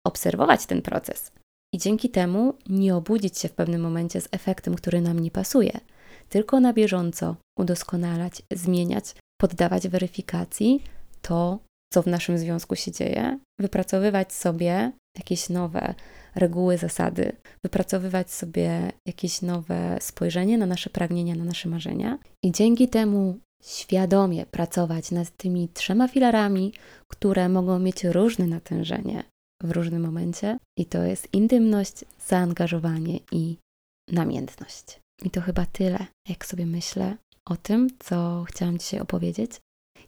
obserwować 0.07 0.67
ten 0.67 0.83
proces 0.83 1.33
i 1.75 1.79
dzięki 1.79 2.11
temu 2.11 2.55
nie 2.69 2.97
obudzić 2.97 3.39
się 3.39 3.49
w 3.49 3.53
pewnym 3.53 3.81
momencie 3.81 4.21
z 4.21 4.29
efektem, 4.33 4.75
który 4.75 5.01
nam 5.01 5.19
nie 5.19 5.31
pasuje, 5.31 5.81
tylko 6.29 6.61
na 6.61 6.73
bieżąco 6.73 7.37
udoskonalać, 7.59 8.43
zmieniać, 8.53 9.15
poddawać 9.41 9.89
weryfikacji 9.89 10.83
to, 11.23 11.59
co 11.93 12.03
w 12.03 12.07
naszym 12.07 12.39
związku 12.39 12.77
się 12.77 12.93
dzieje, 12.93 13.39
wypracowywać 13.61 14.33
sobie 14.33 14.93
jakieś 15.19 15.49
nowe 15.49 15.95
reguły, 16.35 16.79
zasady, 16.79 17.33
wypracowywać 17.65 18.33
sobie 18.33 18.93
jakieś 19.07 19.43
nowe 19.43 19.99
spojrzenie 20.01 20.59
na 20.59 20.67
nasze 20.67 20.91
pragnienia, 20.91 21.35
na 21.35 21.45
nasze 21.45 21.69
marzenia 21.69 22.19
i 22.45 22.53
dzięki 22.53 22.89
temu 22.89 23.39
świadomie 23.63 24.47
pracować 24.47 25.11
nad 25.11 25.37
tymi 25.37 25.69
trzema 25.69 26.09
filarami, 26.09 26.73
które 27.09 27.49
mogą 27.49 27.79
mieć 27.79 28.05
różne 28.05 28.47
natężenie 28.47 29.25
w 29.63 29.71
różnym 29.71 30.03
momencie, 30.03 30.59
i 30.77 30.87
to 30.87 31.03
jest 31.03 31.35
intymność, 31.35 32.05
zaangażowanie 32.27 33.19
i 33.33 33.57
namiętność. 34.09 35.01
I 35.25 35.31
to 35.31 35.41
chyba 35.41 35.67
tyle, 35.67 36.07
jak 36.29 36.47
sobie 36.47 36.67
myślę 36.67 37.17
o 37.45 37.57
tym, 37.57 37.89
co 37.99 38.45
chciałam 38.49 38.79
dzisiaj 38.79 39.01
opowiedzieć. 39.01 39.51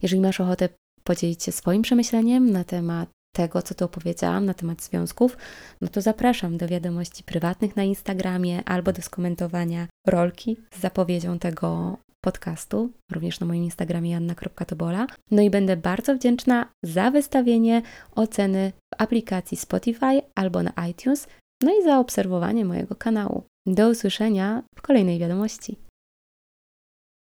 Jeżeli 0.01 0.21
masz 0.21 0.41
ochotę 0.41 0.69
podzielić 1.03 1.43
się 1.43 1.51
swoim 1.51 1.81
przemyśleniem 1.81 2.49
na 2.51 2.63
temat 2.63 3.09
tego, 3.35 3.61
co 3.61 3.75
tu 3.75 3.85
opowiedziałam 3.85 4.45
na 4.45 4.53
temat 4.53 4.83
związków, 4.83 5.37
no 5.81 5.87
to 5.87 6.01
zapraszam 6.01 6.57
do 6.57 6.67
wiadomości 6.67 7.23
prywatnych 7.23 7.75
na 7.75 7.83
Instagramie 7.83 8.63
albo 8.63 8.93
do 8.93 9.01
skomentowania 9.01 9.87
rolki 10.07 10.57
z 10.71 10.79
zapowiedzią 10.79 11.39
tego 11.39 11.97
podcastu, 12.21 12.89
również 13.11 13.39
na 13.39 13.47
moim 13.47 13.63
Instagramie 13.63 14.11
janna.tobola. 14.11 15.07
No 15.31 15.41
i 15.41 15.49
będę 15.49 15.77
bardzo 15.77 16.15
wdzięczna 16.15 16.67
za 16.83 17.11
wystawienie 17.11 17.81
oceny 18.15 18.71
w 18.93 19.01
aplikacji 19.01 19.57
Spotify 19.57 20.21
albo 20.35 20.63
na 20.63 20.73
iTunes, 20.89 21.27
no 21.63 21.79
i 21.79 21.83
za 21.83 21.99
obserwowanie 21.99 22.65
mojego 22.65 22.95
kanału. 22.95 23.43
Do 23.65 23.89
usłyszenia 23.89 24.63
w 24.75 24.81
kolejnej 24.81 25.19
wiadomości. 25.19 25.77